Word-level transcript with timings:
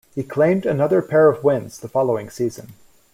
He 0.15 0.23
claimed 0.23 0.65
another 0.65 1.03
pair 1.03 1.29
of 1.29 1.43
wins 1.43 1.79
the 1.79 1.87
following 1.87 2.31
season. 2.31 2.73